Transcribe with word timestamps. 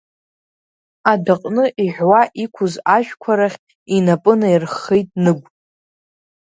Адәаҟны 1.11 1.65
иҳәуа 1.83 2.21
иқәыз 2.43 2.73
ажәқәа 2.95 3.33
рахь 3.39 3.59
инапы 3.95 4.33
наирххеит 4.39 5.09
Ныгә. 5.23 5.47